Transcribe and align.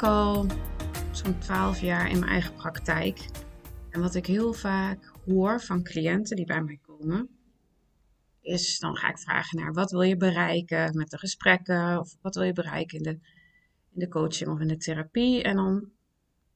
Werk 0.00 0.12
al 0.12 0.46
zo'n 1.12 1.38
12 1.38 1.80
jaar 1.80 2.10
in 2.10 2.18
mijn 2.18 2.30
eigen 2.30 2.54
praktijk. 2.54 3.28
En 3.90 4.00
wat 4.00 4.14
ik 4.14 4.26
heel 4.26 4.52
vaak 4.52 5.12
hoor 5.24 5.60
van 5.60 5.82
cliënten 5.82 6.36
die 6.36 6.46
bij 6.46 6.62
mij 6.62 6.78
komen, 6.82 7.28
is 8.40 8.78
dan 8.78 8.96
ga 8.96 9.08
ik 9.08 9.18
vragen 9.18 9.58
naar 9.58 9.72
wat 9.72 9.90
wil 9.90 10.00
je 10.00 10.16
bereiken 10.16 10.96
met 10.96 11.10
de 11.10 11.18
gesprekken 11.18 11.98
of 11.98 12.16
wat 12.20 12.34
wil 12.34 12.44
je 12.44 12.52
bereiken 12.52 12.96
in 12.96 13.02
de, 13.02 13.10
in 13.90 14.00
de 14.00 14.08
coaching 14.08 14.50
of 14.50 14.60
in 14.60 14.68
de 14.68 14.76
therapie. 14.76 15.42
En 15.42 15.56
dan 15.56 15.90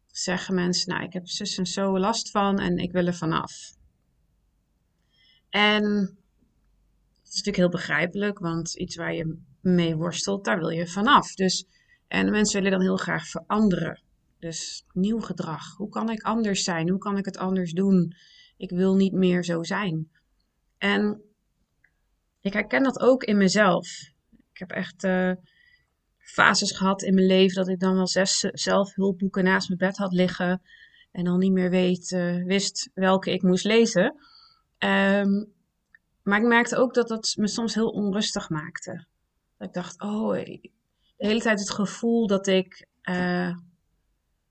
zeggen 0.07 0.55
mensen, 0.55 0.91
nou 0.91 1.05
ik 1.05 1.13
heb 1.13 1.29
zus 1.29 1.59
en 1.59 1.67
zo 1.67 1.99
last 1.99 2.31
van 2.31 2.59
en 2.59 2.79
ik 2.79 2.93
wil 2.93 3.07
er 3.07 3.15
vanaf. 3.15 3.53
En 5.49 5.85
het 5.85 7.29
is 7.29 7.43
natuurlijk 7.43 7.57
heel 7.57 7.69
begrijpelijk, 7.69 8.39
want 8.39 8.75
iets 8.75 8.97
waar 8.97 9.15
je 9.15 9.39
mee 9.61 9.97
worstelt, 9.97 10.45
daar 10.45 10.59
wil 10.59 10.69
je 10.69 10.87
vanaf. 10.87 11.35
Dus, 11.35 11.67
en 12.13 12.31
mensen 12.31 12.63
willen 12.63 12.79
dan 12.79 12.87
heel 12.87 12.97
graag 12.97 13.27
veranderen. 13.27 14.01
Dus 14.39 14.85
nieuw 14.93 15.21
gedrag. 15.21 15.77
Hoe 15.77 15.89
kan 15.89 16.11
ik 16.11 16.23
anders 16.23 16.63
zijn? 16.63 16.89
Hoe 16.89 16.99
kan 16.99 17.19
ik 17.19 17.25
het 17.25 17.37
anders 17.37 17.73
doen? 17.73 18.17
Ik 18.57 18.71
wil 18.71 18.95
niet 18.95 19.13
meer 19.13 19.45
zo 19.45 19.63
zijn. 19.63 20.11
En 20.79 21.23
ik 22.41 22.53
herken 22.53 22.83
dat 22.83 23.01
ook 23.01 23.25
in 23.25 23.37
mezelf. 23.37 23.89
Ik 24.53 24.59
heb 24.59 24.71
echt 24.71 25.05
uh, 25.05 25.33
fases 26.19 26.77
gehad 26.77 27.03
in 27.03 27.15
mijn 27.15 27.27
leven 27.27 27.55
dat 27.55 27.69
ik 27.69 27.81
dan 27.81 27.95
wel 27.95 28.09
zes 28.09 28.39
zelfhulpboeken 28.39 29.45
naast 29.45 29.69
mijn 29.69 29.81
bed 29.81 29.97
had 29.97 30.13
liggen. 30.13 30.63
En 31.13 31.25
dan 31.25 31.39
niet 31.39 31.53
meer 31.53 31.71
weet, 31.71 32.11
uh, 32.11 32.45
wist 32.45 32.91
welke 32.95 33.33
ik 33.33 33.43
moest 33.43 33.65
lezen. 33.65 34.05
Um, 34.79 35.53
maar 36.23 36.41
ik 36.41 36.47
merkte 36.47 36.77
ook 36.77 36.95
dat 36.95 37.09
dat 37.09 37.35
me 37.39 37.49
soms 37.49 37.75
heel 37.75 37.91
onrustig 37.91 38.49
maakte. 38.49 39.07
Dat 39.59 39.69
ik 39.69 39.75
dacht, 39.75 40.01
oh, 40.01 40.37
de 41.23 41.29
hele 41.29 41.41
tijd 41.41 41.59
het 41.59 41.71
gevoel 41.71 42.27
dat 42.27 42.47
ik, 42.47 42.87
uh, 43.03 43.57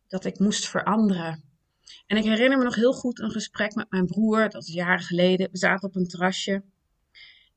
dat 0.08 0.26
ik 0.26 0.40
moest 0.40 0.68
veranderen. 0.68 1.44
En 2.08 2.18
ik 2.18 2.24
herinner 2.24 2.58
me 2.58 2.64
nog 2.64 2.76
heel 2.76 2.94
goed 2.94 3.20
een 3.20 3.32
gesprek 3.32 3.76
met 3.76 3.92
mijn 3.92 4.06
broer, 4.06 4.50
dat 4.50 4.68
is 4.68 4.74
jaren 4.74 5.06
geleden. 5.06 5.52
We 5.52 5.58
zaten 5.58 5.90
op 5.90 5.96
een 5.96 6.08
terrasje 6.08 6.64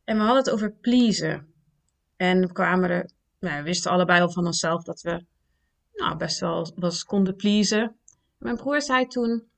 en 0.05 0.17
we 0.17 0.23
hadden 0.23 0.43
het 0.43 0.51
over 0.51 0.73
pleasen. 0.73 1.55
En 2.17 2.41
we 2.41 2.53
kwamen 2.53 2.91
er, 2.91 3.11
nou, 3.41 3.63
wisten 3.63 3.91
allebei 3.91 4.21
al 4.21 4.31
van 4.31 4.47
onszelf 4.47 4.83
dat 4.83 5.01
we 5.01 5.25
nou, 5.93 6.17
best 6.17 6.41
wel 6.41 6.73
was 6.75 7.05
konden 7.05 7.37
pleasen. 7.37 7.97
mijn 8.39 8.57
broer 8.57 8.83
zei 8.83 9.07
toen, 9.07 9.49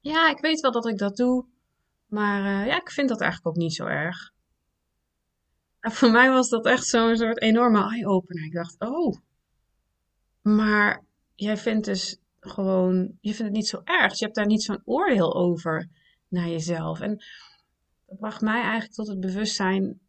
ja, 0.00 0.30
ik 0.30 0.40
weet 0.40 0.60
wel 0.60 0.72
dat 0.72 0.86
ik 0.86 0.98
dat 0.98 1.16
doe, 1.16 1.46
maar 2.06 2.40
uh, 2.40 2.66
ja, 2.66 2.80
ik 2.80 2.90
vind 2.90 3.08
dat 3.08 3.20
eigenlijk 3.20 3.56
ook 3.56 3.62
niet 3.62 3.74
zo 3.74 3.86
erg. 3.86 4.33
Voor 5.92 6.10
mij 6.10 6.30
was 6.30 6.48
dat 6.48 6.66
echt 6.66 6.86
zo'n 6.86 7.16
soort 7.16 7.40
enorme 7.40 7.90
eye-opener. 7.90 8.44
Ik 8.44 8.52
dacht, 8.52 8.76
oh, 8.78 9.16
maar 10.42 11.04
jij 11.34 11.56
vindt 11.56 11.84
dus 11.84 12.18
gewoon, 12.40 13.18
je 13.20 13.34
vindt 13.34 13.42
het 13.42 13.52
niet 13.52 13.68
zo 13.68 13.80
erg. 13.84 14.08
Dus 14.08 14.18
je 14.18 14.24
hebt 14.24 14.36
daar 14.36 14.46
niet 14.46 14.62
zo'n 14.62 14.82
oordeel 14.84 15.34
over 15.34 15.88
naar 16.28 16.48
jezelf. 16.48 17.00
En 17.00 17.24
dat 18.06 18.18
bracht 18.18 18.40
mij 18.40 18.60
eigenlijk 18.60 18.92
tot 18.92 19.06
het 19.06 19.20
bewustzijn 19.20 20.00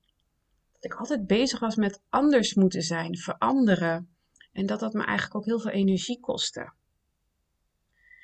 dat 0.73 0.83
ik 0.83 0.93
altijd 0.93 1.27
bezig 1.27 1.59
was 1.59 1.75
met 1.75 2.01
anders 2.09 2.53
moeten 2.53 2.81
zijn, 2.81 3.17
veranderen. 3.17 4.15
En 4.51 4.65
dat 4.65 4.79
dat 4.79 4.93
me 4.93 5.03
eigenlijk 5.03 5.35
ook 5.35 5.45
heel 5.45 5.59
veel 5.59 5.71
energie 5.71 6.19
kostte. 6.19 6.71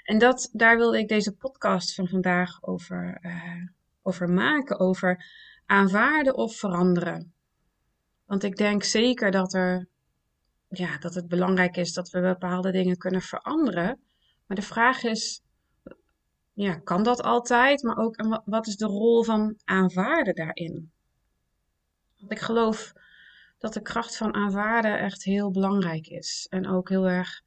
En 0.04 0.18
dat, 0.18 0.50
daar 0.52 0.78
wilde 0.78 0.98
ik 0.98 1.08
deze 1.08 1.36
podcast 1.36 1.94
van 1.96 2.08
vandaag 2.08 2.64
over, 2.64 3.20
uh, 3.22 3.68
over 4.02 4.30
maken, 4.30 4.80
over 4.80 5.26
aanvaarden 5.66 6.36
of 6.36 6.56
veranderen. 6.56 7.34
Want 8.32 8.44
ik 8.44 8.58
denk 8.58 8.84
zeker 8.84 9.32
dat 9.32 9.54
er 9.54 9.88
ja, 10.70 10.98
dat 10.98 11.14
het 11.14 11.28
belangrijk 11.28 11.78
is 11.78 11.94
dat 11.94 12.10
we 12.10 12.22
bepaalde 12.22 12.72
dingen 12.72 12.98
kunnen 12.98 13.22
veranderen. 13.22 14.00
Maar 14.46 14.58
de 14.58 14.64
vraag 14.64 15.04
is, 15.04 15.42
ja, 16.54 16.76
kan 16.76 17.04
dat 17.04 17.22
altijd? 17.22 17.84
Maar 17.84 17.98
ook, 17.98 18.42
wat 18.46 18.68
is 18.68 18.76
de 18.76 18.86
rol 18.86 19.24
van 19.24 19.60
aanvaarden 19.64 20.36
daarin? 20.36 20.92
Want 22.20 22.32
ik 22.32 22.40
geloof 22.40 22.94
dat 23.58 23.74
de 23.74 23.82
kracht 23.82 24.18
van 24.18 24.34
aanvaarden 24.34 25.00
echt 25.00 25.24
heel 25.24 25.52
belangrijk 25.52 26.08
is. 26.08 26.48
En 26.50 26.68
ook 26.68 26.90
heel 26.90 27.08
erg 27.08 27.42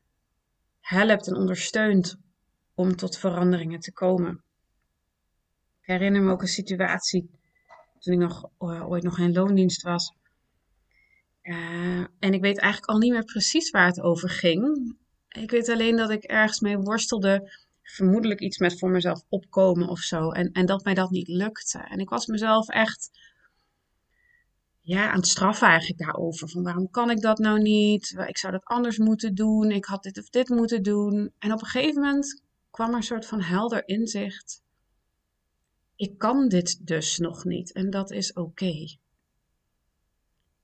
helpt 0.80 1.26
en 1.26 1.36
ondersteunt 1.36 2.16
om 2.74 2.96
tot 2.96 3.18
veranderingen 3.18 3.80
te 3.80 3.92
komen. 3.92 4.42
Ik 5.80 5.86
herinner 5.86 6.22
me 6.22 6.32
ook 6.32 6.42
een 6.42 6.48
situatie 6.48 7.30
toen 7.98 8.14
ik 8.14 8.20
nog, 8.20 8.50
uh, 8.58 8.88
ooit 8.88 9.02
nog 9.02 9.18
in 9.18 9.32
loondienst 9.32 9.82
was. 9.82 10.22
Uh, 11.44 12.04
en 12.18 12.34
ik 12.34 12.40
weet 12.40 12.58
eigenlijk 12.58 12.92
al 12.92 12.98
niet 12.98 13.12
meer 13.12 13.24
precies 13.24 13.70
waar 13.70 13.86
het 13.86 14.00
over 14.00 14.30
ging. 14.30 14.94
Ik 15.28 15.50
weet 15.50 15.68
alleen 15.68 15.96
dat 15.96 16.10
ik 16.10 16.24
ergens 16.24 16.60
mee 16.60 16.78
worstelde. 16.78 17.52
Vermoedelijk 17.82 18.40
iets 18.40 18.58
met 18.58 18.78
voor 18.78 18.90
mezelf 18.90 19.24
opkomen 19.28 19.88
of 19.88 19.98
zo. 19.98 20.30
En, 20.30 20.52
en 20.52 20.66
dat 20.66 20.84
mij 20.84 20.94
dat 20.94 21.10
niet 21.10 21.28
lukte. 21.28 21.78
En 21.78 21.98
ik 21.98 22.08
was 22.08 22.26
mezelf 22.26 22.68
echt 22.68 23.10
ja, 24.80 25.10
aan 25.10 25.16
het 25.16 25.26
straffen 25.26 25.68
eigenlijk 25.68 26.00
daarover. 26.00 26.48
Van 26.48 26.62
waarom 26.62 26.90
kan 26.90 27.10
ik 27.10 27.20
dat 27.20 27.38
nou 27.38 27.62
niet? 27.62 28.14
Ik 28.26 28.38
zou 28.38 28.52
dat 28.52 28.64
anders 28.64 28.98
moeten 28.98 29.34
doen. 29.34 29.70
Ik 29.70 29.84
had 29.84 30.02
dit 30.02 30.18
of 30.18 30.28
dit 30.28 30.48
moeten 30.48 30.82
doen. 30.82 31.32
En 31.38 31.52
op 31.52 31.60
een 31.60 31.66
gegeven 31.66 32.02
moment 32.02 32.42
kwam 32.70 32.88
er 32.88 32.94
een 32.94 33.02
soort 33.02 33.26
van 33.26 33.40
helder 33.40 33.88
inzicht. 33.88 34.62
Ik 35.96 36.18
kan 36.18 36.48
dit 36.48 36.86
dus 36.86 37.18
nog 37.18 37.44
niet. 37.44 37.72
En 37.72 37.90
dat 37.90 38.10
is 38.10 38.32
oké. 38.32 38.96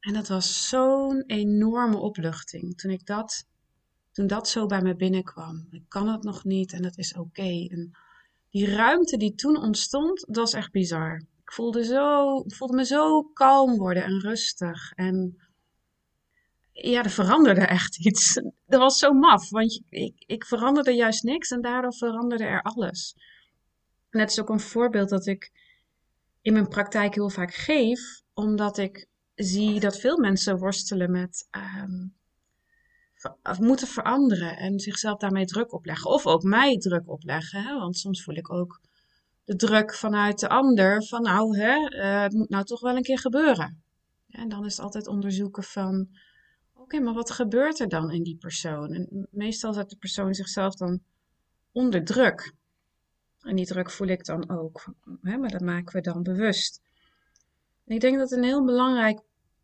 En 0.01 0.13
dat 0.13 0.29
was 0.29 0.69
zo'n 0.69 1.25
enorme 1.27 1.97
opluchting 1.97 2.77
toen 2.79 2.91
ik 2.91 3.07
dat, 3.07 3.47
toen 4.13 4.27
dat 4.27 4.49
zo 4.49 4.67
bij 4.67 4.83
me 4.83 4.97
binnenkwam. 4.97 5.67
Ik 5.71 5.85
kan 5.89 6.09
het 6.09 6.23
nog 6.23 6.45
niet 6.45 6.73
en 6.73 6.83
dat 6.83 6.99
is 6.99 7.15
oké. 7.15 7.69
Die 8.51 8.75
ruimte 8.75 9.17
die 9.17 9.35
toen 9.35 9.57
ontstond, 9.57 10.25
dat 10.27 10.37
was 10.37 10.53
echt 10.53 10.71
bizar. 10.71 11.17
Ik 11.43 11.53
voelde, 11.53 11.85
zo, 11.85 12.43
voelde 12.47 12.75
me 12.75 12.85
zo 12.85 13.23
kalm 13.23 13.77
worden 13.77 14.05
en 14.05 14.21
rustig. 14.21 14.93
En 14.93 15.37
ja, 16.73 17.03
er 17.03 17.11
veranderde 17.11 17.61
echt 17.61 17.99
iets. 18.07 18.35
Dat 18.67 18.81
was 18.81 18.99
zo 18.99 19.13
maf, 19.13 19.51
want 19.51 19.83
ik, 19.89 20.25
ik 20.27 20.45
veranderde 20.45 20.93
juist 20.93 21.23
niks 21.23 21.51
en 21.51 21.61
daardoor 21.61 21.95
veranderde 21.95 22.45
er 22.45 22.63
alles. 22.63 23.15
En 24.11 24.21
het 24.21 24.31
is 24.31 24.41
ook 24.41 24.49
een 24.49 24.61
voorbeeld 24.61 25.09
dat 25.09 25.27
ik 25.27 25.53
in 26.43 26.53
mijn 26.53 26.69
praktijk 26.69 27.15
heel 27.15 27.31
vaak 27.31 27.55
geef, 27.55 28.23
omdat 28.35 28.79
ik 28.79 29.09
zie 29.45 29.81
dat 29.81 29.99
veel 29.99 30.19
mensen 30.19 30.59
worstelen 30.59 31.11
met 31.11 31.49
um, 31.83 32.15
moeten 33.59 33.87
veranderen 33.87 34.57
en 34.57 34.81
zichzelf 34.81 35.19
daarmee 35.19 35.45
druk 35.45 35.73
opleggen. 35.73 36.11
Of 36.11 36.27
ook 36.27 36.43
mij 36.43 36.77
druk 36.77 37.09
opleggen. 37.09 37.63
Hè? 37.63 37.79
Want 37.79 37.97
soms 37.97 38.23
voel 38.23 38.35
ik 38.35 38.53
ook 38.53 38.81
de 39.45 39.57
druk 39.57 39.95
vanuit 39.95 40.39
de 40.39 40.49
ander 40.49 41.05
van 41.05 41.23
nou, 41.23 41.59
hè, 41.59 41.77
uh, 41.77 42.23
het 42.23 42.33
moet 42.33 42.49
nou 42.49 42.65
toch 42.65 42.81
wel 42.81 42.97
een 42.97 43.03
keer 43.03 43.19
gebeuren. 43.19 43.83
En 44.29 44.49
dan 44.49 44.65
is 44.65 44.77
het 44.77 44.85
altijd 44.85 45.07
onderzoeken 45.07 45.63
van 45.63 46.09
oké, 46.75 47.01
maar 47.01 47.15
wat 47.15 47.31
gebeurt 47.31 47.81
er 47.81 47.89
dan 47.89 48.11
in 48.11 48.23
die 48.23 48.37
persoon? 48.37 48.93
En 48.93 49.29
meestal 49.31 49.73
zet 49.73 49.91
de 49.91 49.97
persoon 49.97 50.35
zichzelf 50.35 50.75
dan 50.75 51.01
onder 51.73 52.05
druk. 52.05 52.55
En 53.41 53.57
die 53.57 53.67
druk 53.67 53.91
voel 53.91 54.09
ik 54.09 54.25
dan 54.25 54.51
ook. 54.51 54.95
Hè? 55.23 55.37
Maar 55.37 55.51
dat 55.51 55.61
maken 55.61 55.95
we 55.95 56.01
dan 56.01 56.23
bewust. 56.23 56.81
ik 57.87 58.01
denk 58.01 58.19
dat 58.19 58.33
een 58.33 58.45
heel 58.45 58.65
belangrijk 58.65 59.21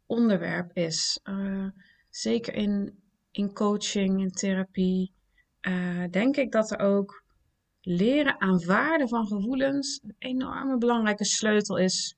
onderwerp 0.07 0.71
is. 0.73 1.21
Uh, 1.25 1.69
zeker 2.11 2.55
in, 2.55 3.03
in 3.31 3.53
coaching, 3.53 4.21
in 4.21 4.31
therapie, 4.31 5.13
uh, 5.69 6.05
denk 6.11 6.37
ik 6.37 6.53
dat 6.53 6.71
er 6.71 6.79
ook 6.79 7.25
leren 7.81 8.41
aanvaarden 8.41 9.09
van 9.09 9.27
gevoelens 9.27 10.01
een 10.03 10.15
enorme 10.19 10.79
belangrijke 10.79 11.25
sleutel 11.25 11.77
is. 11.77 12.17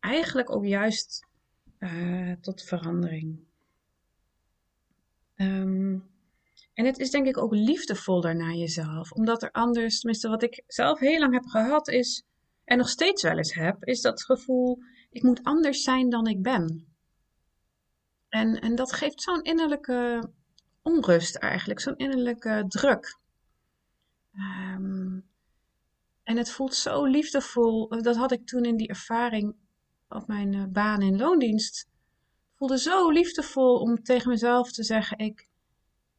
Eigenlijk 0.00 0.50
ook 0.50 0.66
juist 0.66 1.26
uh, 1.78 2.32
tot 2.40 2.62
verandering. 2.62 3.38
Um, 5.36 6.12
en 6.74 6.84
het 6.84 6.98
is 6.98 7.10
denk 7.10 7.26
ik 7.26 7.38
ook 7.38 7.54
liefdevoller 7.54 8.36
naar 8.36 8.54
jezelf, 8.54 9.12
omdat 9.12 9.42
er 9.42 9.50
anders, 9.50 10.00
tenminste 10.00 10.28
wat 10.28 10.42
ik 10.42 10.62
zelf 10.66 10.98
heel 10.98 11.18
lang 11.18 11.32
heb 11.32 11.44
gehad 11.46 11.88
is, 11.88 12.24
en 12.64 12.78
nog 12.78 12.88
steeds 12.88 13.22
wel 13.22 13.36
eens 13.36 13.54
heb, 13.54 13.84
is 13.84 14.00
dat 14.00 14.24
gevoel, 14.24 14.78
ik 15.10 15.22
moet 15.22 15.42
anders 15.42 15.82
zijn 15.82 16.08
dan 16.08 16.26
ik 16.26 16.42
ben. 16.42 16.93
En, 18.34 18.60
en 18.60 18.74
dat 18.74 18.92
geeft 18.92 19.22
zo'n 19.22 19.42
innerlijke 19.42 20.30
onrust 20.82 21.36
eigenlijk, 21.36 21.80
zo'n 21.80 21.96
innerlijke 21.96 22.64
druk. 22.68 23.18
Ehm, 24.32 25.20
en 26.22 26.36
het 26.36 26.50
voelt 26.50 26.74
zo 26.74 27.04
liefdevol. 27.04 27.88
Dat 27.88 28.16
had 28.16 28.32
ik 28.32 28.46
toen 28.46 28.64
in 28.64 28.76
die 28.76 28.88
ervaring 28.88 29.54
op 30.08 30.26
mijn 30.26 30.52
uh, 30.52 30.64
baan 30.64 31.02
in 31.02 31.16
loondienst. 31.16 31.78
Het 31.78 32.56
voelde 32.56 32.78
zo 32.78 33.10
liefdevol 33.10 33.80
om 33.80 34.02
tegen 34.02 34.30
mezelf 34.30 34.72
te 34.72 34.82
zeggen: 34.82 35.18
ik, 35.18 35.48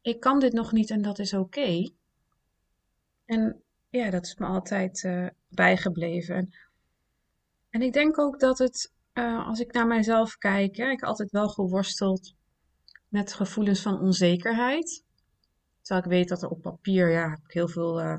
ik 0.00 0.20
kan 0.20 0.38
dit 0.38 0.52
nog 0.52 0.72
niet 0.72 0.90
en 0.90 1.02
dat 1.02 1.18
is 1.18 1.34
oké. 1.34 1.90
En 3.24 3.62
ja, 3.88 4.10
dat 4.10 4.26
is 4.26 4.36
me 4.36 4.46
altijd 4.46 5.02
uh, 5.02 5.28
bijgebleven. 5.48 6.34
En, 6.34 6.50
en, 7.70 7.82
ik 7.82 7.92
denk 7.92 8.18
ook 8.18 8.40
dat 8.40 8.58
het, 8.58 8.92
uh, 9.18 9.46
als 9.46 9.60
ik 9.60 9.72
naar 9.72 9.86
mijzelf 9.86 10.36
kijk, 10.36 10.76
hè, 10.76 10.84
ik 10.84 11.00
heb 11.00 11.08
altijd 11.08 11.30
wel 11.30 11.48
geworsteld 11.48 12.34
met 13.08 13.32
gevoelens 13.32 13.80
van 13.82 14.00
onzekerheid. 14.00 15.04
Terwijl 15.80 16.06
ik 16.06 16.12
weet 16.12 16.28
dat 16.28 16.42
er 16.42 16.48
op 16.48 16.62
papier, 16.62 17.10
ja, 17.10 17.30
heb 17.30 17.38
ik 17.44 17.52
heel 17.52 17.68
veel 17.68 18.00
uh, 18.00 18.18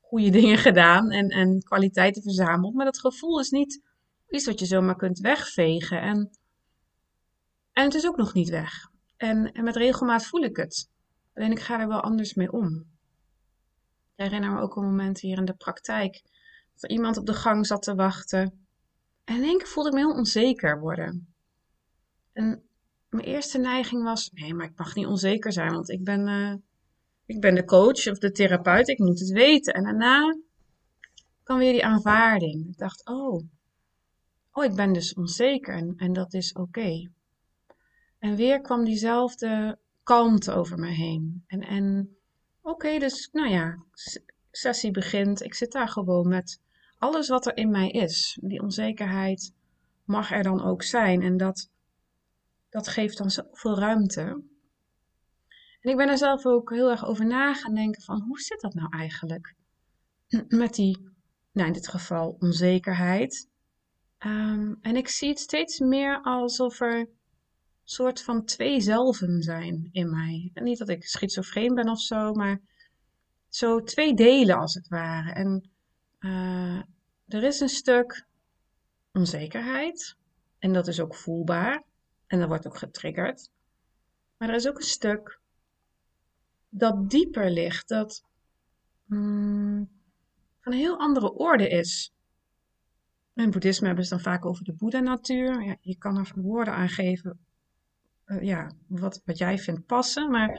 goede 0.00 0.30
dingen 0.40 0.58
gedaan 0.58 1.10
en, 1.10 1.28
en 1.28 1.62
kwaliteiten 1.62 2.22
verzameld. 2.22 2.74
Maar 2.74 2.84
dat 2.84 2.98
gevoel 2.98 3.40
is 3.40 3.50
niet 3.50 3.82
iets 4.28 4.46
wat 4.46 4.60
je 4.60 4.66
zomaar 4.66 4.96
kunt 4.96 5.18
wegvegen. 5.18 6.00
En, 6.00 6.30
en 7.72 7.84
het 7.84 7.94
is 7.94 8.06
ook 8.06 8.16
nog 8.16 8.34
niet 8.34 8.48
weg. 8.48 8.72
En, 9.16 9.52
en 9.52 9.64
met 9.64 9.76
regelmaat 9.76 10.26
voel 10.26 10.42
ik 10.42 10.56
het. 10.56 10.90
Alleen 11.34 11.50
ik 11.50 11.60
ga 11.60 11.80
er 11.80 11.88
wel 11.88 12.00
anders 12.00 12.34
mee 12.34 12.52
om. 12.52 12.76
Ik 14.14 14.24
herinner 14.24 14.52
me 14.52 14.60
ook 14.60 14.76
een 14.76 14.84
moment 14.84 15.20
hier 15.20 15.38
in 15.38 15.44
de 15.44 15.54
praktijk. 15.54 16.22
Dat 16.72 16.82
er 16.82 16.90
iemand 16.90 17.16
op 17.16 17.26
de 17.26 17.34
gang 17.34 17.66
zat 17.66 17.82
te 17.82 17.94
wachten. 17.94 18.65
En 19.26 19.36
in 19.36 19.42
één 19.42 19.66
voelde 19.66 19.88
ik 19.88 19.94
me 19.94 20.00
heel 20.00 20.16
onzeker 20.16 20.80
worden. 20.80 21.34
En 22.32 22.62
mijn 23.08 23.24
eerste 23.24 23.58
neiging 23.58 24.02
was: 24.02 24.30
nee, 24.32 24.54
maar 24.54 24.66
ik 24.66 24.78
mag 24.78 24.94
niet 24.94 25.06
onzeker 25.06 25.52
zijn, 25.52 25.72
want 25.72 25.90
ik 25.90 26.04
ben, 26.04 26.28
uh, 26.28 26.54
ik 27.26 27.40
ben 27.40 27.54
de 27.54 27.64
coach 27.64 28.06
of 28.06 28.18
de 28.18 28.30
therapeut, 28.30 28.88
ik 28.88 28.98
moet 28.98 29.18
het 29.18 29.30
weten. 29.30 29.74
En 29.74 29.82
daarna 29.82 30.38
kwam 31.42 31.58
weer 31.58 31.72
die 31.72 31.84
aanvaarding. 31.84 32.68
Ik 32.68 32.78
dacht: 32.78 33.06
oh, 33.06 33.42
oh 34.52 34.64
ik 34.64 34.74
ben 34.74 34.92
dus 34.92 35.14
onzeker 35.14 35.74
en, 35.74 35.94
en 35.96 36.12
dat 36.12 36.34
is 36.34 36.52
oké. 36.52 37.10
En 38.18 38.36
weer 38.36 38.60
kwam 38.60 38.84
diezelfde 38.84 39.78
kalmte 40.02 40.52
over 40.52 40.78
me 40.78 40.90
heen. 40.90 41.44
En, 41.46 41.60
en 41.60 42.16
oké, 42.62 42.98
dus 42.98 43.28
nou 43.32 43.48
ja, 43.48 43.84
sessie 44.50 44.90
begint. 44.90 45.42
Ik 45.42 45.54
zit 45.54 45.72
daar 45.72 45.88
gewoon 45.88 46.28
met 46.28 46.60
alles 46.98 47.28
wat 47.28 47.46
er 47.46 47.56
in 47.56 47.70
mij 47.70 47.90
is. 47.90 48.38
Die 48.40 48.62
onzekerheid 48.62 49.52
mag 50.04 50.32
er 50.32 50.42
dan 50.42 50.62
ook 50.62 50.82
zijn. 50.82 51.22
En 51.22 51.36
dat 51.36 51.70
dat 52.68 52.88
geeft 52.88 53.18
dan 53.18 53.30
zoveel 53.30 53.78
ruimte. 53.78 54.42
En 55.80 55.90
ik 55.90 55.96
ben 55.96 56.08
er 56.08 56.18
zelf 56.18 56.46
ook 56.46 56.70
heel 56.70 56.90
erg 56.90 57.06
over 57.06 57.26
na 57.26 57.54
gaan 57.54 57.74
denken 57.74 58.02
van 58.02 58.20
hoe 58.20 58.40
zit 58.40 58.60
dat 58.60 58.74
nou 58.74 58.88
eigenlijk? 58.96 59.54
Met 60.48 60.74
die, 60.74 61.08
nou 61.52 61.66
in 61.66 61.72
dit 61.72 61.88
geval, 61.88 62.36
onzekerheid. 62.40 63.48
Ehm, 64.18 64.74
en 64.80 64.96
ik 64.96 65.08
zie 65.08 65.28
het 65.28 65.38
steeds 65.38 65.78
meer 65.78 66.22
alsof 66.22 66.80
er 66.80 67.08
soort 67.84 68.22
van 68.22 68.44
twee 68.44 68.80
zelven 68.80 69.42
zijn 69.42 69.88
in 69.92 70.10
mij. 70.10 70.50
En 70.54 70.64
niet 70.64 70.78
dat 70.78 70.88
ik 70.88 71.04
schizofreen 71.04 71.74
ben 71.74 71.88
of 71.88 72.00
zo, 72.00 72.32
maar 72.32 72.60
zo 73.48 73.82
twee 73.82 74.14
delen 74.14 74.56
als 74.56 74.74
het 74.74 74.88
ware. 74.88 75.32
En 75.32 75.70
uh, 76.26 76.82
er 77.26 77.42
is 77.42 77.60
een 77.60 77.68
stuk 77.68 78.26
onzekerheid. 79.12 80.16
En 80.58 80.72
dat 80.72 80.86
is 80.86 81.00
ook 81.00 81.14
voelbaar. 81.14 81.82
En 82.26 82.38
dat 82.38 82.48
wordt 82.48 82.66
ook 82.66 82.78
getriggerd. 82.78 83.50
Maar 84.38 84.48
er 84.48 84.54
is 84.54 84.68
ook 84.68 84.76
een 84.76 84.82
stuk 84.82 85.40
dat 86.68 87.10
dieper 87.10 87.50
ligt, 87.50 87.88
dat 87.88 88.24
mm, 89.04 89.90
van 90.60 90.72
een 90.72 90.78
heel 90.78 90.98
andere 90.98 91.32
orde 91.32 91.68
is. 91.68 92.12
In 93.34 93.50
boeddhisme 93.50 93.86
hebben 93.86 94.04
ze 94.04 94.10
dan 94.10 94.20
vaak 94.20 94.44
over 94.44 94.64
de 94.64 94.72
Boeddha-natuur. 94.72 95.62
Ja, 95.62 95.76
je 95.80 95.96
kan 95.98 96.16
er 96.16 96.32
woorden 96.34 96.74
aan 96.74 96.88
geven 96.88 97.46
uh, 98.26 98.42
ja, 98.42 98.70
wat, 98.86 99.22
wat 99.24 99.38
jij 99.38 99.58
vindt 99.58 99.86
passen. 99.86 100.30
Maar 100.30 100.50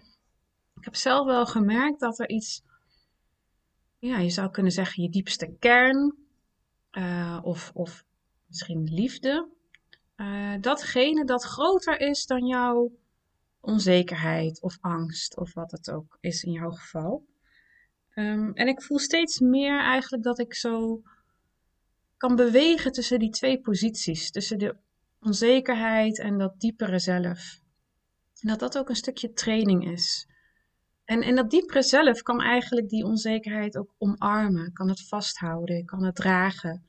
ik 0.76 0.84
heb 0.86 0.96
zelf 0.96 1.26
wel 1.26 1.46
gemerkt 1.46 2.00
dat 2.00 2.20
er 2.20 2.30
iets, 2.30 2.64
ja, 4.00 4.18
je 4.18 4.30
zou 4.30 4.52
kunnen 4.52 4.72
zeggen 4.72 5.04
je 5.04 5.10
diepste 5.10 5.56
kern, 5.60 6.16
uh, 6.92 7.40
of, 7.42 7.72
of 7.74 8.04
misschien 8.46 8.84
liefde, 8.84 9.50
uh, 10.18 10.56
datgene 10.62 11.26
dat 11.26 11.44
groter 11.44 12.00
is 12.00 12.26
dan 12.26 12.46
jouw 12.46 12.92
onzekerheid 13.60 14.62
of 14.62 14.78
angst 14.82 15.38
of 15.38 15.54
wat 15.54 15.72
het 15.72 15.92
ook 15.92 16.18
is 16.20 16.44
in 16.44 16.52
jouw 16.52 16.72
geval. 16.72 17.26
Um, 18.16 18.54
en 18.54 18.68
ik 18.68 18.82
voel 18.82 19.00
steeds 19.00 19.40
meer 19.40 19.80
eigenlijk 19.80 20.24
dat 20.24 20.40
ik 20.40 20.54
zo 20.54 21.02
kan 22.18 22.36
bewegen 22.36 22.92
tussen 22.92 23.20
die 23.20 23.30
twee 23.30 23.60
posities, 23.60 24.32
tussen 24.32 24.58
de 24.58 24.76
onzekerheid 25.20 26.20
en 26.20 26.38
dat 26.38 26.60
diepere 26.60 27.00
zelf. 27.00 27.62
En 28.42 28.48
dat 28.48 28.60
dat 28.60 28.78
ook 28.78 28.90
een 28.90 28.96
stukje 28.96 29.34
training 29.34 29.92
is. 29.92 30.28
En, 31.08 31.22
en 31.22 31.36
dat 31.36 31.50
diepere 31.50 31.82
zelf 31.82 32.22
kan 32.22 32.42
eigenlijk 32.42 32.90
die 32.90 33.06
onzekerheid 33.06 33.78
ook 33.78 33.94
omarmen, 33.98 34.74
kan 34.74 34.90
het 34.90 35.08
vasthouden, 35.08 35.86
kan 35.86 36.04
het 36.04 36.16
dragen, 36.16 36.84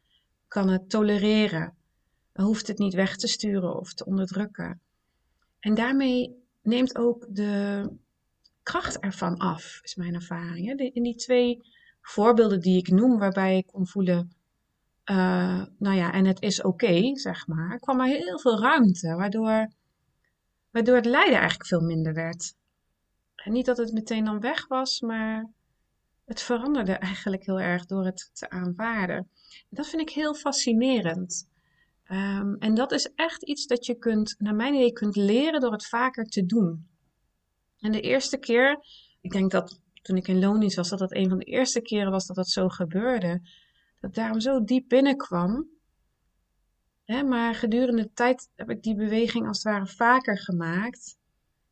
kan 0.48 0.68
het 0.68 0.90
tolereren 0.90 1.76
hoeft 2.44 2.66
het 2.66 2.78
niet 2.78 2.94
weg 2.94 3.16
te 3.16 3.26
sturen 3.26 3.78
of 3.78 3.94
te 3.94 4.04
onderdrukken. 4.04 4.80
En 5.60 5.74
daarmee 5.74 6.36
neemt 6.62 6.96
ook 6.96 7.26
de 7.28 7.84
kracht 8.62 8.98
ervan 8.98 9.36
af, 9.36 9.80
is 9.82 9.94
mijn 9.94 10.14
ervaring. 10.14 10.80
In 10.80 11.02
die 11.02 11.14
twee 11.14 11.60
voorbeelden 12.00 12.60
die 12.60 12.78
ik 12.78 12.88
noem, 12.88 13.18
waarbij 13.18 13.56
ik 13.56 13.66
kon 13.66 13.86
voelen, 13.86 14.32
uh, 15.10 15.64
nou 15.78 15.96
ja, 15.96 16.12
en 16.12 16.24
het 16.24 16.42
is 16.42 16.62
oké, 16.62 17.16
zeg 17.16 17.46
maar, 17.46 17.78
kwam 17.78 18.00
er 18.00 18.06
heel 18.06 18.38
veel 18.38 18.60
ruimte, 18.60 19.14
waardoor, 19.14 19.68
waardoor 20.70 20.96
het 20.96 21.06
lijden 21.06 21.38
eigenlijk 21.38 21.66
veel 21.66 21.80
minder 21.80 22.14
werd. 22.14 22.54
Niet 23.50 23.66
dat 23.66 23.76
het 23.76 23.92
meteen 23.92 24.24
dan 24.24 24.40
weg 24.40 24.66
was, 24.66 25.00
maar 25.00 25.50
het 26.24 26.42
veranderde 26.42 26.92
eigenlijk 27.08 27.44
heel 27.44 27.60
erg 27.60 27.86
door 27.86 28.04
het 28.04 28.30
te 28.32 28.50
aanvaarden. 28.50 29.30
Dat 29.68 29.88
vind 29.88 30.02
ik 30.02 30.10
heel 30.10 30.34
fascinerend. 30.34 31.48
Um, 32.10 32.56
en 32.58 32.74
dat 32.74 32.92
is 32.92 33.12
echt 33.14 33.44
iets 33.44 33.66
dat 33.66 33.86
je 33.86 33.94
kunt, 33.94 34.34
naar 34.38 34.54
mijn 34.54 34.74
idee, 34.74 34.92
kunt 34.92 35.16
leren 35.16 35.60
door 35.60 35.72
het 35.72 35.86
vaker 35.86 36.24
te 36.24 36.46
doen. 36.46 36.88
En 37.80 37.92
de 37.92 38.00
eerste 38.00 38.38
keer, 38.38 38.84
ik 39.20 39.30
denk 39.30 39.50
dat 39.50 39.80
toen 40.02 40.16
ik 40.16 40.28
in 40.28 40.38
loondienst 40.38 40.76
was, 40.76 40.88
dat 40.88 40.98
dat 40.98 41.14
een 41.14 41.28
van 41.28 41.38
de 41.38 41.44
eerste 41.44 41.80
keren 41.80 42.10
was 42.10 42.26
dat 42.26 42.36
dat 42.36 42.48
zo 42.48 42.68
gebeurde. 42.68 43.40
Dat 44.00 44.14
daarom 44.14 44.40
zo 44.40 44.64
diep 44.64 44.88
binnenkwam. 44.88 45.66
Hè, 47.04 47.22
maar 47.22 47.54
gedurende 47.54 48.02
de 48.02 48.12
tijd 48.12 48.48
heb 48.54 48.70
ik 48.70 48.82
die 48.82 48.94
beweging 48.94 49.46
als 49.46 49.62
het 49.62 49.72
ware 49.72 49.86
vaker 49.86 50.38
gemaakt. 50.38 51.18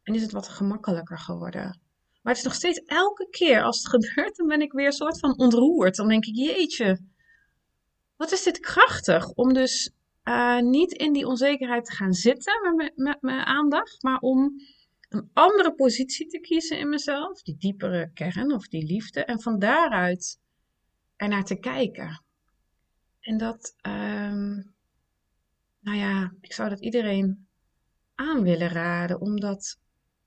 En 0.06 0.14
is 0.14 0.22
het 0.22 0.32
wat 0.32 0.48
gemakkelijker 0.48 1.18
geworden. 1.18 1.80
Maar 2.22 2.34
het 2.34 2.36
is 2.36 2.42
nog 2.42 2.54
steeds 2.54 2.82
elke 2.84 3.28
keer 3.30 3.62
als 3.62 3.76
het 3.82 3.88
gebeurt, 3.94 4.36
dan 4.36 4.46
ben 4.46 4.60
ik 4.60 4.72
weer 4.72 4.86
een 4.86 4.92
soort 4.92 5.18
van 5.18 5.38
ontroerd. 5.38 5.96
Dan 5.96 6.08
denk 6.08 6.24
ik, 6.24 6.36
jeetje, 6.36 6.98
wat 8.16 8.32
is 8.32 8.42
dit 8.42 8.60
krachtig 8.60 9.28
om 9.30 9.52
dus 9.52 9.90
uh, 10.24 10.60
niet 10.60 10.92
in 10.92 11.12
die 11.12 11.26
onzekerheid 11.26 11.84
te 11.84 11.92
gaan 11.92 12.12
zitten 12.12 12.74
met, 12.94 13.16
mijn 13.20 13.46
aandacht, 13.46 14.02
maar 14.02 14.18
om 14.18 14.60
een 15.08 15.30
andere 15.32 15.74
positie 15.74 16.26
te 16.26 16.40
kiezen 16.40 16.78
in 16.78 16.88
mezelf, 16.88 17.42
die 17.42 17.56
diepere 17.58 18.10
kern 18.14 18.52
of 18.52 18.68
die 18.68 18.86
liefde, 18.86 19.24
en 19.24 19.40
van 19.40 19.58
daaruit 19.58 20.40
ernaar 21.16 21.44
te 21.44 21.58
kijken. 21.58 22.22
En 23.20 23.38
dat, 23.38 23.74
um, 23.82 24.74
nou 25.80 25.96
ja, 25.96 26.32
ik 26.40 26.52
zou 26.52 26.68
dat 26.68 26.80
iedereen 26.80 27.46
aan 28.14 28.42
willen 28.42 28.68
raden 28.68 29.20
om 29.20 29.40
dat, 29.40 29.78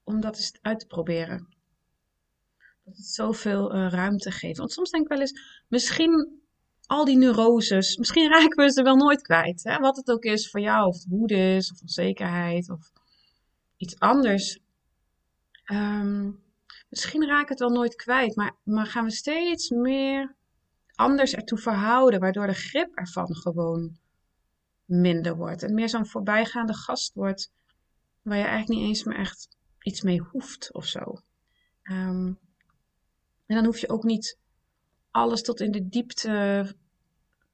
om 0.09 0.21
dat 0.21 0.37
eens 0.37 0.57
uit 0.61 0.79
te 0.79 0.85
proberen. 0.85 1.47
Dat 2.85 2.97
het 2.97 3.05
zoveel 3.05 3.75
uh, 3.75 3.89
ruimte 3.89 4.31
geeft. 4.31 4.57
Want 4.57 4.71
soms 4.71 4.89
denk 4.89 5.03
ik 5.03 5.09
wel 5.09 5.19
eens, 5.19 5.63
misschien 5.67 6.41
al 6.85 7.05
die 7.05 7.17
neuroses, 7.17 7.97
misschien 7.97 8.29
raken 8.37 8.65
we 8.65 8.71
ze 8.71 8.83
wel 8.83 8.95
nooit 8.95 9.21
kwijt. 9.21 9.63
Hè? 9.63 9.77
Wat 9.77 9.97
het 9.97 10.11
ook 10.11 10.23
is 10.23 10.49
voor 10.49 10.59
jou, 10.59 10.87
of 10.87 11.05
woede 11.07 11.55
is, 11.55 11.71
of 11.71 11.81
onzekerheid, 11.81 12.69
of 12.69 12.91
iets 13.77 13.99
anders. 13.99 14.59
Um, 15.71 16.43
misschien 16.89 17.25
raken 17.25 17.45
we 17.45 17.51
het 17.51 17.59
wel 17.59 17.69
nooit 17.69 17.95
kwijt, 17.95 18.35
maar, 18.35 18.55
maar 18.63 18.85
gaan 18.85 19.05
we 19.05 19.11
steeds 19.11 19.69
meer 19.69 20.35
anders 20.95 21.33
ertoe 21.33 21.57
verhouden, 21.57 22.19
waardoor 22.19 22.47
de 22.47 22.53
grip 22.53 22.95
ervan 22.95 23.35
gewoon 23.35 23.97
minder 24.85 25.35
wordt. 25.35 25.63
En 25.63 25.73
meer 25.73 25.89
zo'n 25.89 26.05
voorbijgaande 26.05 26.73
gast 26.73 27.13
wordt, 27.13 27.51
waar 28.21 28.37
je 28.37 28.43
eigenlijk 28.43 28.79
niet 28.79 28.87
eens 28.89 29.03
meer 29.03 29.17
echt 29.17 29.57
iets 29.81 30.01
mee 30.01 30.19
hoeft 30.19 30.73
of 30.73 30.85
zo. 30.85 31.21
Um, 31.83 32.39
en 33.45 33.55
dan 33.55 33.65
hoef 33.65 33.77
je 33.77 33.89
ook 33.89 34.03
niet 34.03 34.37
alles 35.11 35.43
tot 35.43 35.59
in 35.59 35.71
de 35.71 35.89
diepte 35.89 36.75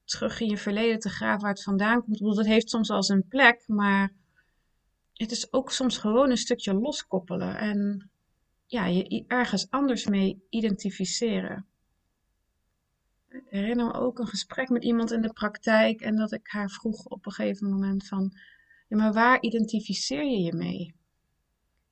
terug 0.04 0.40
in 0.40 0.48
je 0.48 0.56
verleden 0.56 0.98
te 0.98 1.08
graven 1.08 1.40
waar 1.40 1.50
het 1.50 1.62
vandaan 1.62 2.02
komt. 2.02 2.20
Ik 2.20 2.26
dat 2.26 2.46
heeft 2.46 2.70
soms 2.70 2.90
als 2.90 3.08
een 3.08 3.28
plek, 3.28 3.62
maar 3.66 4.12
het 5.12 5.30
is 5.30 5.52
ook 5.52 5.72
soms 5.72 5.98
gewoon 5.98 6.30
een 6.30 6.36
stukje 6.36 6.74
loskoppelen. 6.74 7.58
En 7.58 8.10
ja, 8.66 8.86
je 8.86 9.24
ergens 9.26 9.70
anders 9.70 10.06
mee 10.06 10.46
identificeren. 10.50 11.66
Ik 13.28 13.42
herinner 13.48 13.86
me 13.86 13.92
ook 13.92 14.18
een 14.18 14.26
gesprek 14.26 14.68
met 14.68 14.84
iemand 14.84 15.12
in 15.12 15.22
de 15.22 15.32
praktijk 15.32 16.00
en 16.00 16.16
dat 16.16 16.32
ik 16.32 16.48
haar 16.48 16.70
vroeg 16.70 17.04
op 17.04 17.26
een 17.26 17.32
gegeven 17.32 17.70
moment 17.70 18.08
van, 18.08 18.32
ja, 18.88 18.96
maar 18.96 19.12
waar 19.12 19.40
identificeer 19.40 20.24
je 20.24 20.40
je 20.40 20.52
mee? 20.52 20.94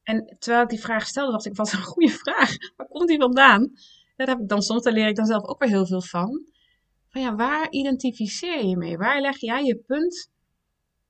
En 0.04 0.36
terwijl 0.38 0.62
ik 0.62 0.68
die 0.68 0.80
vraag 0.80 1.06
stelde, 1.06 1.32
dacht 1.32 1.46
ik, 1.46 1.56
wat 1.56 1.72
een 1.72 1.82
goede 1.82 2.12
vraag. 2.24 2.56
Waar 2.76 2.88
komt 2.88 3.08
die 3.08 3.18
vandaan? 3.18 3.72
Daar 4.16 4.28
heb 4.28 4.38
ik 4.38 4.48
dan 4.48 4.62
soms, 4.62 4.82
daar 4.82 4.92
leer 4.92 5.08
ik 5.08 5.16
dan 5.16 5.26
zelf 5.26 5.44
ook 5.44 5.58
weer 5.58 5.68
heel 5.68 5.86
veel 5.86 6.02
van. 6.02 6.46
Van 7.08 7.20
ja, 7.20 7.34
waar 7.34 7.70
identificeer 7.70 8.64
je 8.64 8.76
mee? 8.76 8.96
Waar 8.96 9.20
leg 9.20 9.38
jij 9.38 9.64
je 9.64 9.76
punt 9.76 10.30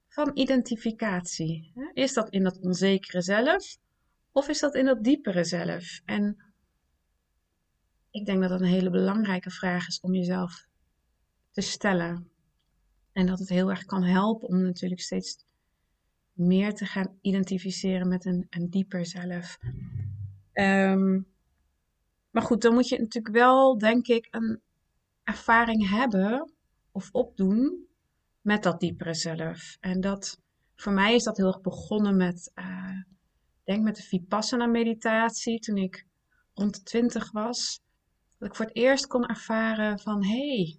van 0.08 0.30
identificatie? 0.34 1.72
Is 1.92 2.12
dat 2.12 2.30
in 2.30 2.42
dat 2.42 2.60
onzekere 2.60 3.22
zelf? 3.22 3.76
Of 4.32 4.48
is 4.48 4.60
dat 4.60 4.74
in 4.74 4.84
dat 4.84 5.04
diepere 5.04 5.44
zelf? 5.44 6.00
En 6.04 6.52
ik 8.10 8.26
denk 8.26 8.40
dat 8.40 8.50
dat 8.50 8.60
een 8.60 8.66
hele 8.66 8.90
belangrijke 8.90 9.50
vraag 9.50 9.86
is 9.86 10.00
om 10.00 10.14
jezelf 10.14 10.66
te 11.50 11.60
stellen. 11.60 12.30
En 13.12 13.26
dat 13.26 13.38
het 13.38 13.48
heel 13.48 13.70
erg 13.70 13.84
kan 13.84 14.02
helpen 14.02 14.48
om 14.48 14.62
natuurlijk 14.62 15.00
steeds 15.00 15.44
meer 16.34 16.74
te 16.74 16.86
gaan 16.86 17.18
identificeren 17.20 18.08
met 18.08 18.24
een, 18.24 18.46
een 18.50 18.70
dieper 18.70 19.06
zelf. 19.06 19.58
Ehm, 20.52 21.20
maar 22.30 22.42
goed, 22.42 22.62
dan 22.62 22.74
moet 22.74 22.88
je 22.88 22.98
natuurlijk 22.98 23.34
wel, 23.34 23.78
denk 23.78 24.06
ik, 24.06 24.26
een 24.30 24.60
ervaring 25.24 25.88
hebben 25.88 26.52
of 26.92 27.08
opdoen 27.12 27.86
met 28.40 28.62
dat 28.62 28.80
diepere 28.80 29.14
zelf. 29.14 29.76
En 29.80 30.00
dat, 30.00 30.40
voor 30.76 30.92
mij 30.92 31.14
is 31.14 31.22
dat 31.22 31.36
heel 31.36 31.46
erg 31.46 31.60
begonnen 31.60 32.16
met, 32.16 32.52
uh, 32.54 33.00
denk 33.64 33.82
met 33.82 33.96
de 33.96 34.02
Vipassana 34.02 34.66
meditatie, 34.66 35.58
toen 35.58 35.76
ik 35.76 36.06
rond 36.54 36.74
de 36.74 36.82
twintig 36.82 37.32
was. 37.32 37.80
Dat 38.38 38.48
ik 38.48 38.54
voor 38.54 38.66
het 38.66 38.76
eerst 38.76 39.06
kon 39.06 39.26
ervaren 39.26 39.98
van, 39.98 40.24
hé, 40.24 40.56
hey, 40.56 40.78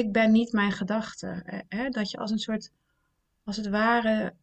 ik 0.00 0.12
ben 0.12 0.32
niet 0.32 0.52
mijn 0.52 0.72
gedachten. 0.72 1.64
Dat 1.90 2.10
je 2.10 2.18
als 2.18 2.30
een 2.30 2.38
soort, 2.38 2.70
als 3.44 3.56
het 3.56 3.68
ware, 3.68 4.34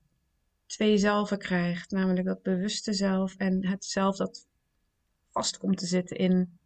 twee 0.65 0.97
zelven 0.97 1.37
krijgt. 1.37 1.91
Namelijk 1.91 2.25
dat 2.25 2.41
bewuste 2.41 2.93
zelf 2.93 3.35
en 3.35 3.67
het 3.67 3.85
zelf 3.85 4.17
dat 4.17 4.47
vast 5.29 5.57
komt 5.57 5.77
te 5.77 5.85
zitten 5.85 6.17
in 6.17 6.59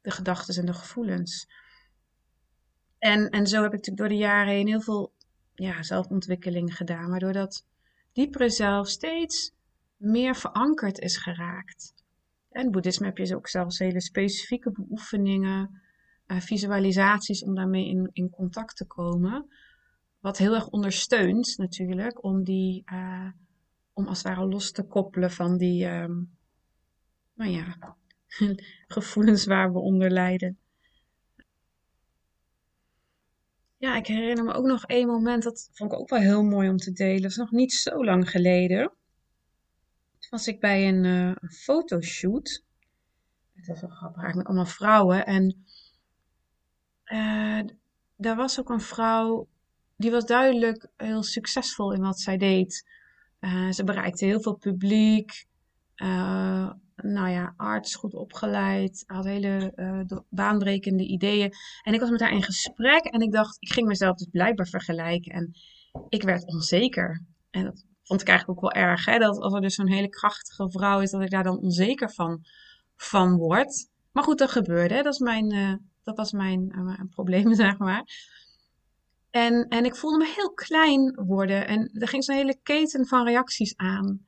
de 0.00 0.10
gedachten 0.10 0.56
en 0.56 0.66
de 0.66 0.74
gevoelens. 0.74 1.48
En, 2.98 3.28
en 3.28 3.46
zo 3.46 3.62
heb 3.62 3.72
ik 3.72 3.78
natuurlijk 3.78 3.98
door 3.98 4.18
de 4.18 4.24
jaren 4.24 4.52
heen 4.52 4.66
heel 4.66 4.80
veel 4.80 5.12
ja, 5.54 5.82
zelfontwikkeling 5.82 6.76
gedaan, 6.76 7.10
waardoor 7.10 7.32
dat 7.32 7.66
diepere 8.12 8.50
zelf 8.50 8.88
steeds 8.88 9.52
meer 9.96 10.36
verankerd 10.36 10.98
is 10.98 11.16
geraakt. 11.16 11.94
En 12.50 12.70
boeddhisme 12.70 13.06
heb 13.06 13.16
je 13.16 13.36
ook 13.36 13.48
zelfs 13.48 13.78
hele 13.78 14.00
specifieke 14.00 14.70
beoefeningen, 14.70 15.80
uh, 16.26 16.40
visualisaties 16.40 17.42
om 17.42 17.54
daarmee 17.54 17.88
in, 17.88 18.10
in 18.12 18.30
contact 18.30 18.76
te 18.76 18.86
komen. 18.86 19.48
Wat 20.20 20.38
heel 20.38 20.54
erg 20.54 20.68
ondersteunt 20.68 21.56
natuurlijk 21.56 22.24
om 22.24 22.44
die, 22.44 22.82
uh, 22.92 23.30
om 23.92 24.06
als 24.06 24.22
het 24.22 24.26
ware 24.26 24.46
los 24.46 24.72
te 24.72 24.82
koppelen 24.82 25.30
van 25.30 25.56
die, 25.56 25.86
um, 25.86 26.36
nou 27.34 27.50
ja, 27.50 27.96
gevoelens 28.94 29.44
waar 29.44 29.72
we 29.72 29.78
onder 29.78 30.10
lijden. 30.10 30.58
Ja, 33.76 33.96
ik 33.96 34.06
herinner 34.06 34.44
me 34.44 34.52
ook 34.52 34.66
nog 34.66 34.84
één 34.84 35.06
moment, 35.06 35.42
dat 35.42 35.70
vond 35.72 35.92
ik 35.92 35.98
ook 35.98 36.10
wel 36.10 36.20
heel 36.20 36.42
mooi 36.42 36.68
om 36.68 36.76
te 36.76 36.92
delen. 36.92 37.22
Dat 37.22 37.30
is 37.30 37.36
nog 37.36 37.50
niet 37.50 37.72
zo 37.72 38.04
lang 38.04 38.30
geleden. 38.30 38.92
Toen 40.18 40.30
was 40.30 40.48
ik 40.48 40.60
bij 40.60 40.88
een, 40.88 41.04
een 41.04 41.50
fotoshoot. 41.50 42.64
Het 43.54 43.66
was 43.66 43.80
wel 43.80 43.90
grappig, 43.90 44.34
met 44.34 44.46
allemaal 44.46 44.66
vrouwen. 44.66 45.26
En 45.26 45.64
uh, 47.04 47.60
daar 48.16 48.36
was 48.36 48.60
ook 48.60 48.70
een 48.70 48.80
vrouw, 48.80 49.48
die 50.00 50.10
was 50.10 50.26
duidelijk 50.26 50.88
heel 50.96 51.22
succesvol 51.22 51.92
in 51.92 52.00
wat 52.00 52.20
zij 52.20 52.36
deed. 52.36 52.88
Uh, 53.40 53.70
ze 53.70 53.84
bereikte 53.84 54.24
heel 54.24 54.40
veel 54.40 54.56
publiek. 54.56 55.46
Uh, 55.96 56.70
nou 56.96 57.28
ja, 57.28 57.54
arts, 57.56 57.94
goed 57.94 58.14
opgeleid, 58.14 59.04
had 59.06 59.24
hele 59.24 59.72
uh, 59.76 60.18
baanbrekende 60.28 61.06
ideeën. 61.06 61.52
En 61.82 61.94
ik 61.94 62.00
was 62.00 62.10
met 62.10 62.20
haar 62.20 62.32
in 62.32 62.42
gesprek 62.42 63.04
en 63.04 63.20
ik 63.20 63.32
dacht, 63.32 63.56
ik 63.58 63.72
ging 63.72 63.86
mezelf 63.86 64.16
dus 64.16 64.28
blijkbaar 64.30 64.66
vergelijken. 64.66 65.32
En 65.32 65.52
ik 66.08 66.22
werd 66.22 66.46
onzeker. 66.46 67.24
En 67.50 67.64
dat 67.64 67.84
vond 68.02 68.20
ik 68.20 68.28
eigenlijk 68.28 68.58
ook 68.58 68.72
wel 68.72 68.82
erg, 68.82 69.04
hè? 69.04 69.18
dat 69.18 69.38
als 69.38 69.54
er 69.54 69.60
dus 69.60 69.74
zo'n 69.74 69.88
hele 69.88 70.08
krachtige 70.08 70.70
vrouw 70.70 71.00
is, 71.00 71.10
dat 71.10 71.22
ik 71.22 71.30
daar 71.30 71.44
dan 71.44 71.58
onzeker 71.58 72.10
van, 72.10 72.44
van 72.96 73.36
word. 73.36 73.88
Maar 74.12 74.24
goed, 74.24 74.38
dat 74.38 74.50
gebeurde. 74.50 74.94
Hè? 74.94 75.02
Dat, 75.02 75.12
is 75.12 75.18
mijn, 75.18 75.80
dat 76.02 76.16
was 76.16 76.32
mijn 76.32 77.08
probleem, 77.10 77.54
zeg 77.64 77.78
maar. 77.78 78.04
En, 79.30 79.68
en 79.68 79.84
ik 79.84 79.96
voelde 79.96 80.18
me 80.18 80.32
heel 80.36 80.52
klein 80.52 81.14
worden. 81.26 81.66
En 81.66 81.90
er 81.92 82.08
ging 82.08 82.24
zo'n 82.24 82.36
hele 82.36 82.58
keten 82.62 83.06
van 83.06 83.26
reacties 83.26 83.76
aan. 83.76 84.26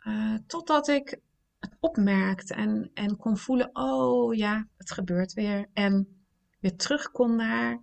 Uh, 0.00 0.34
totdat 0.46 0.88
ik 0.88 1.20
het 1.60 1.76
opmerkte 1.80 2.54
en, 2.54 2.90
en 2.94 3.16
kon 3.16 3.36
voelen, 3.36 3.70
oh 3.72 4.34
ja, 4.34 4.68
het 4.76 4.90
gebeurt 4.90 5.32
weer. 5.32 5.66
En 5.72 6.24
weer 6.60 6.76
terug 6.76 7.10
kon 7.10 7.36
naar 7.36 7.82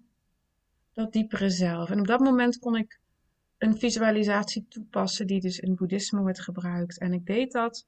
dat 0.93 1.13
diepere 1.13 1.49
zelf. 1.49 1.89
En 1.89 1.99
op 1.99 2.07
dat 2.07 2.19
moment 2.19 2.59
kon 2.59 2.75
ik 2.75 2.99
een 3.57 3.77
visualisatie 3.77 4.65
toepassen 4.69 5.27
die 5.27 5.41
dus 5.41 5.59
in 5.59 5.75
boeddhisme 5.75 6.21
wordt 6.21 6.41
gebruikt. 6.41 6.99
En 6.99 7.13
ik 7.13 7.25
deed 7.25 7.51
dat. 7.51 7.87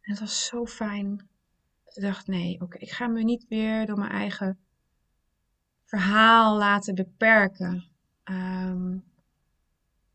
En 0.00 0.10
het 0.10 0.20
was 0.20 0.46
zo 0.46 0.66
fijn. 0.66 1.28
Ik 1.94 2.02
dacht, 2.02 2.26
nee, 2.26 2.60
oké, 2.60 2.78
ik 2.78 2.90
ga 2.90 3.06
me 3.06 3.22
niet 3.22 3.46
weer 3.48 3.86
door 3.86 3.98
mijn 3.98 4.10
eigen 4.10 4.58
verhaal 5.86 6.56
laten 6.56 6.94
beperken. 6.94 7.84
Um, 8.24 9.04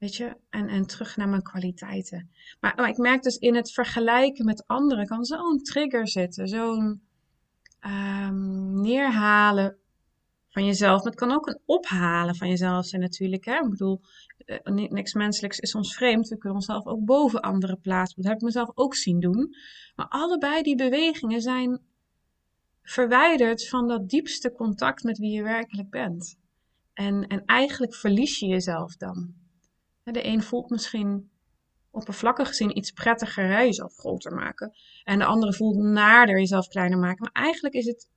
Weet 0.02 0.16
je, 0.16 0.36
en, 0.50 0.68
en 0.68 0.86
terug 0.86 1.18
naar 1.18 1.30
mijn 1.30 1.42
kwaliteiten. 1.42 2.30
Maar, 2.60 2.90
ik 2.90 2.98
merk 2.98 3.24
dus 3.24 3.38
in 3.38 3.56
het 3.56 3.72
vergelijken 3.72 4.46
met 4.46 4.68
anderen 4.68 5.08
kan 5.08 5.26
zo'n 5.26 5.64
trigger 5.64 6.08
zitten, 6.08 6.48
zo'n 6.48 7.02
um, 7.86 8.82
neerhalen 8.82 9.78
van 10.50 10.66
jezelf. 10.66 10.98
Maar 10.98 11.12
het 11.12 11.20
kan 11.20 11.32
ook 11.32 11.48
een 11.48 11.60
ophalen 11.66 12.36
van 12.36 12.50
jezelf 12.50 12.86
zijn 12.86 13.02
natuurlijk. 13.02 13.46
Hè? 13.46 13.56
Ik 13.56 13.70
bedoel, 13.70 14.02
eh, 14.46 14.74
niks 14.74 15.14
menselijks 15.14 15.60
is 15.60 15.76
ons 15.76 15.96
vreemd. 15.96 16.28
We 16.28 16.38
kunnen 16.38 16.58
onszelf 16.58 16.86
ook 16.86 17.06
boven 17.06 17.42
anderen 17.42 17.82
plaatsen. 17.82 18.22
Dat 18.22 18.32
heb 18.32 18.40
ik 18.40 18.46
mezelf 18.46 18.72
ook 18.74 18.96
zien 18.96 19.20
doen. 19.20 19.56
Maar 19.96 20.08
allebei 20.08 20.62
die 20.62 20.76
bewegingen 20.76 21.42
zijn 21.42 21.80
verwijderd 22.92 23.68
van 23.68 23.88
dat 23.88 24.10
diepste 24.10 24.52
contact 24.52 25.04
met 25.04 25.18
wie 25.18 25.32
je 25.32 25.44
werkelijk 25.44 25.90
bent. 25.90 26.38
En, 26.94 27.28
en 27.28 27.46
eigenlijk 27.46 27.96
verlies 27.96 28.40
je 28.40 28.46
jezelf 28.46 28.96
dan. 28.96 29.34
De 30.04 30.26
een 30.26 30.44
voelt 30.44 30.70
misschien 30.70 31.30
oppervlakkig 31.92 32.48
gezien 32.48 32.78
iets 32.78 32.92
prettiger 32.92 33.48
jezelf 33.48 33.96
groter 33.96 34.34
maken. 34.34 34.74
En 35.04 35.20
de 35.20 35.26
andere 35.26 35.54
voelt 35.54 35.78
naarder 35.78 36.40
jezelf 36.40 36.68
kleiner 36.68 37.00
maken. 37.00 37.22
Maar 37.22 37.44
eigenlijk 37.44 37.74
is 37.74 37.86
het 37.86 38.10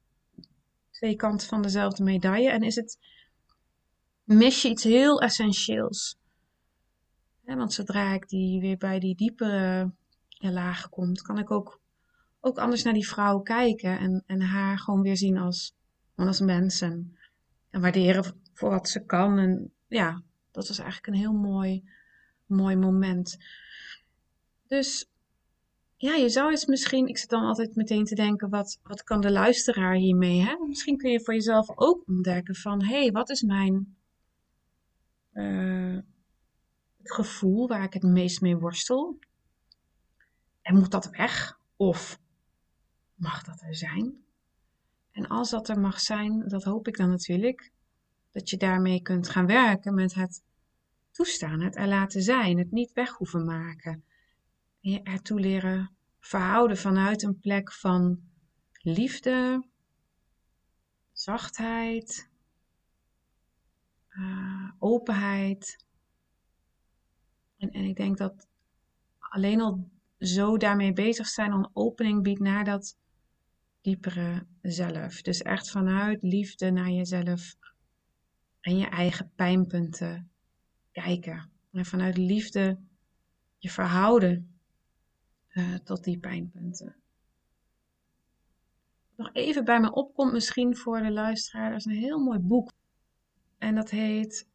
twee 0.90 1.16
kanten 1.16 1.48
van 1.48 1.62
dezelfde 1.62 2.02
medaille. 2.02 2.50
En 2.50 2.62
is 2.62 2.74
het, 2.74 2.98
mis 4.24 4.62
je 4.62 4.68
iets 4.68 4.84
heel 4.84 5.20
essentieels. 5.20 6.18
want 7.44 7.72
zodra 7.72 8.12
ik 8.12 8.28
die 8.28 8.60
weer 8.60 8.76
bij 8.76 8.98
die 8.98 9.14
diepere 9.14 9.92
laag 10.38 10.88
komt, 10.88 11.22
kan 11.22 11.38
ik 11.38 11.50
ook, 11.50 11.80
ook 12.44 12.58
anders 12.58 12.82
naar 12.82 12.92
die 12.92 13.08
vrouw 13.08 13.40
kijken. 13.40 13.98
En, 13.98 14.22
en 14.26 14.40
haar 14.40 14.78
gewoon 14.78 15.02
weer 15.02 15.16
zien 15.16 15.38
als, 15.38 15.74
als 16.14 16.40
mens. 16.40 16.80
En, 16.80 17.16
en 17.70 17.80
waarderen 17.80 18.40
voor 18.52 18.70
wat 18.70 18.88
ze 18.88 19.04
kan. 19.04 19.38
En 19.38 19.72
ja, 19.88 20.22
dat 20.50 20.68
was 20.68 20.78
eigenlijk 20.78 21.06
een 21.06 21.20
heel 21.20 21.32
mooi, 21.32 21.84
mooi 22.46 22.76
moment. 22.76 23.36
Dus 24.66 25.08
ja, 25.96 26.14
je 26.14 26.28
zou 26.28 26.50
eens 26.50 26.66
misschien, 26.66 27.06
ik 27.06 27.18
zit 27.18 27.30
dan 27.30 27.44
altijd 27.44 27.74
meteen 27.74 28.04
te 28.04 28.14
denken, 28.14 28.48
wat, 28.48 28.78
wat 28.82 29.02
kan 29.02 29.20
de 29.20 29.30
luisteraar 29.30 29.94
hiermee? 29.94 30.40
Hè? 30.40 30.56
Misschien 30.66 30.96
kun 30.96 31.10
je 31.10 31.20
voor 31.20 31.34
jezelf 31.34 31.70
ook 31.74 32.02
ontdekken 32.06 32.54
van, 32.54 32.84
hé, 32.84 33.00
hey, 33.00 33.10
wat 33.10 33.30
is 33.30 33.42
mijn 33.42 33.96
het 37.04 37.12
gevoel 37.12 37.68
waar 37.68 37.82
ik 37.82 37.92
het 37.92 38.02
meest 38.02 38.40
mee 38.40 38.56
worstel? 38.56 39.18
En 40.62 40.74
moet 40.74 40.90
dat 40.90 41.10
weg? 41.10 41.58
Of 41.76 42.18
mag 43.24 43.42
dat 43.42 43.60
er 43.60 43.74
zijn? 43.74 44.24
En 45.12 45.28
als 45.28 45.50
dat 45.50 45.68
er 45.68 45.80
mag 45.80 46.00
zijn, 46.00 46.48
dat 46.48 46.64
hoop 46.64 46.88
ik 46.88 46.96
dan 46.96 47.10
natuurlijk, 47.10 47.72
dat 48.30 48.50
je 48.50 48.56
daarmee 48.56 49.02
kunt 49.02 49.28
gaan 49.28 49.46
werken 49.46 49.94
met 49.94 50.14
het 50.14 50.42
toestaan, 51.10 51.60
het 51.60 51.76
er 51.76 51.86
laten 51.86 52.22
zijn, 52.22 52.58
het 52.58 52.70
niet 52.70 52.92
weg 52.92 53.10
hoeven 53.10 53.44
maken. 53.44 54.04
Je 54.80 55.02
ertoe 55.02 55.40
leren 55.40 55.96
verhouden 56.18 56.76
vanuit 56.76 57.22
een 57.22 57.38
plek 57.38 57.72
van 57.72 58.20
liefde, 58.72 59.66
zachtheid, 61.12 62.28
uh, 64.10 64.70
openheid. 64.78 65.84
En, 67.56 67.70
en 67.70 67.84
ik 67.84 67.96
denk 67.96 68.18
dat 68.18 68.46
alleen 69.18 69.60
al 69.60 69.88
zo 70.18 70.56
daarmee 70.56 70.92
bezig 70.92 71.26
zijn, 71.26 71.52
een 71.52 71.70
opening 71.72 72.22
biedt 72.22 72.40
naar 72.40 72.64
dat 72.64 72.96
diepere 73.84 74.46
zelf. 74.62 75.22
Dus 75.22 75.42
echt 75.42 75.70
vanuit 75.70 76.22
liefde 76.22 76.70
naar 76.70 76.90
jezelf 76.90 77.56
en 78.60 78.76
je 78.76 78.86
eigen 78.86 79.32
pijnpunten 79.34 80.30
kijken. 80.92 81.50
En 81.72 81.84
vanuit 81.84 82.16
liefde 82.16 82.78
je 83.58 83.70
verhouden 83.70 84.58
uh, 85.50 85.74
tot 85.74 86.04
die 86.04 86.18
pijnpunten. 86.18 86.96
Nog 89.16 89.30
even 89.32 89.64
bij 89.64 89.80
me 89.80 89.92
opkomt 89.92 90.32
misschien 90.32 90.76
voor 90.76 91.02
de 91.02 91.10
luisteraar, 91.10 91.70
er 91.70 91.76
is 91.76 91.84
een 91.84 91.92
heel 91.92 92.18
mooi 92.18 92.38
boek. 92.38 92.72
En 93.58 93.74
dat 93.74 93.90
heet 93.90 94.48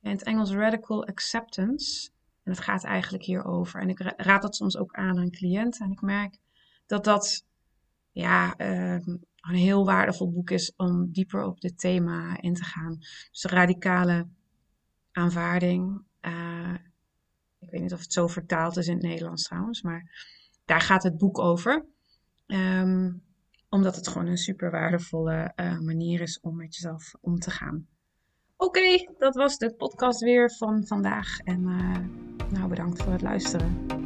in 0.00 0.10
het 0.10 0.22
Engels 0.22 0.50
Radical 0.50 1.06
Acceptance. 1.06 2.10
En 2.42 2.50
het 2.50 2.60
gaat 2.60 2.84
eigenlijk 2.84 3.24
hierover. 3.24 3.80
En 3.80 3.88
ik 3.88 3.98
raad 4.16 4.42
dat 4.42 4.56
soms 4.56 4.76
ook 4.76 4.94
aan 4.94 5.18
aan 5.18 5.30
cliënten. 5.30 5.84
En 5.84 5.92
ik 5.92 6.00
merk 6.00 6.38
dat 6.86 7.04
dat 7.04 7.44
ja, 8.14 8.56
ehm, 8.56 9.16
een 9.40 9.54
heel 9.54 9.84
waardevol 9.84 10.32
boek 10.32 10.50
is 10.50 10.72
om 10.76 11.12
dieper 11.12 11.44
op 11.44 11.60
dit 11.60 11.78
thema 11.78 12.40
in 12.40 12.54
te 12.54 12.64
gaan. 12.64 12.96
Dus 13.30 13.44
radicale 13.44 14.26
aanvaarding. 15.12 16.02
Uh, 16.20 16.74
ik 17.58 17.70
weet 17.70 17.80
niet 17.80 17.92
of 17.92 18.00
het 18.00 18.12
zo 18.12 18.26
vertaald 18.26 18.76
is 18.76 18.86
in 18.86 18.94
het 18.94 19.02
Nederlands 19.02 19.42
trouwens, 19.42 19.82
maar 19.82 20.10
daar 20.64 20.80
gaat 20.80 21.02
het 21.02 21.18
boek 21.18 21.38
over. 21.38 21.86
Ehm, 22.46 23.12
omdat 23.68 23.96
het 23.96 24.08
gewoon 24.08 24.26
een 24.26 24.36
super 24.36 24.70
waardevolle 24.70 25.52
uh, 25.56 25.78
manier 25.78 26.20
is 26.20 26.40
om 26.40 26.56
met 26.56 26.74
jezelf 26.74 27.14
om 27.20 27.38
te 27.38 27.50
gaan. 27.50 27.86
Oké, 28.56 29.12
dat 29.18 29.34
was 29.34 29.58
de 29.58 29.74
podcast 29.74 30.20
weer 30.20 30.52
van 30.52 30.86
vandaag. 30.86 31.38
En 31.38 31.60
uh, 31.60 32.48
nou, 32.50 32.68
bedankt 32.68 33.02
voor 33.02 33.12
het 33.12 33.22
luisteren. 33.22 34.03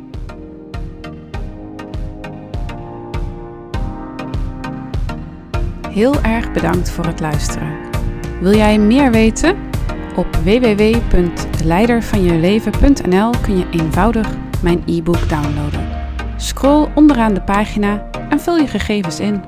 Heel 5.90 6.22
erg 6.22 6.52
bedankt 6.52 6.90
voor 6.90 7.06
het 7.06 7.20
luisteren. 7.20 7.68
Wil 8.40 8.56
jij 8.56 8.78
meer 8.78 9.10
weten? 9.10 9.56
Op 10.16 10.36
www.leidervanjeleven.nl 10.36 13.30
kun 13.42 13.58
je 13.58 13.66
eenvoudig 13.70 14.28
mijn 14.62 14.82
e-book 14.86 15.28
downloaden. 15.28 15.88
Scroll 16.36 16.88
onderaan 16.94 17.34
de 17.34 17.42
pagina 17.42 18.10
en 18.28 18.40
vul 18.40 18.56
je 18.56 18.66
gegevens 18.66 19.20
in. 19.20 19.42